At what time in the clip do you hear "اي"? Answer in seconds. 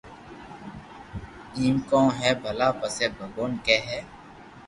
3.89-3.99